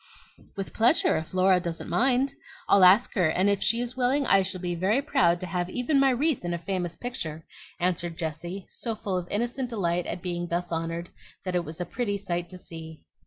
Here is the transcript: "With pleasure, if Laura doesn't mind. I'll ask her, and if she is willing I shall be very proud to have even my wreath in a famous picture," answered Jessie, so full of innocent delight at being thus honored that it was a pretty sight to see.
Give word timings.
"With 0.55 0.73
pleasure, 0.73 1.15
if 1.17 1.31
Laura 1.31 1.59
doesn't 1.59 1.87
mind. 1.87 2.33
I'll 2.67 2.83
ask 2.83 3.13
her, 3.13 3.27
and 3.27 3.47
if 3.51 3.61
she 3.61 3.81
is 3.81 3.95
willing 3.95 4.25
I 4.25 4.41
shall 4.41 4.59
be 4.59 4.73
very 4.73 4.99
proud 4.99 5.39
to 5.41 5.45
have 5.45 5.69
even 5.69 5.99
my 5.99 6.09
wreath 6.09 6.43
in 6.43 6.55
a 6.55 6.57
famous 6.57 6.95
picture," 6.95 7.45
answered 7.79 8.17
Jessie, 8.17 8.65
so 8.67 8.95
full 8.95 9.15
of 9.15 9.27
innocent 9.29 9.69
delight 9.69 10.07
at 10.07 10.23
being 10.23 10.47
thus 10.47 10.71
honored 10.71 11.09
that 11.43 11.53
it 11.53 11.63
was 11.65 11.79
a 11.79 11.85
pretty 11.85 12.17
sight 12.17 12.49
to 12.49 12.57
see. 12.57 13.03